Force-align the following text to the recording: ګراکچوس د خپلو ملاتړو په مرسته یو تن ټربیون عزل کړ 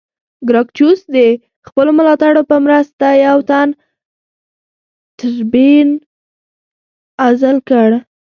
ګراکچوس 0.49 0.99
د 1.15 1.17
خپلو 1.67 1.91
ملاتړو 1.97 2.41
په 2.51 2.55
مرسته 2.65 3.05
یو 3.25 3.37
تن 3.49 3.67
ټربیون 5.17 5.89
عزل 7.25 7.57
کړ 7.69 7.89